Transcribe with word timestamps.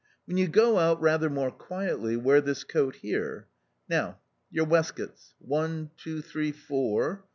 When 0.25 0.35
you 0.37 0.47
go 0.47 0.79
out 0.79 0.99
rather 0.99 1.29
more 1.29 1.51
quietly 1.51 2.17
wear 2.17 2.41
this 2.41 2.63
coat 2.63 2.95
here. 2.95 3.45
Now 3.87 4.17
your 4.49 4.65
waistcoats— 4.65 5.35
one, 5.57 5.91
two, 5.95 6.23
three, 6.23 6.51
four. 6.51 7.23